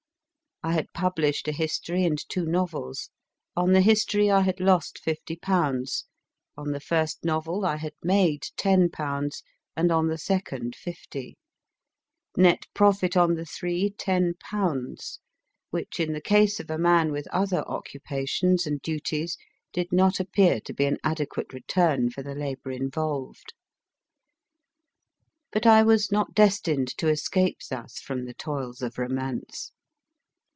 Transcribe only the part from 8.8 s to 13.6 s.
pounds, and on the second fifty; net profit on the